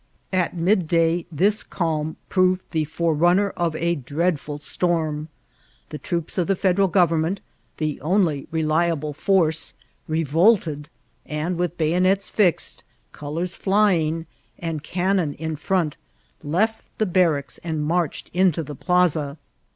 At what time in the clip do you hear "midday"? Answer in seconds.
0.57-1.27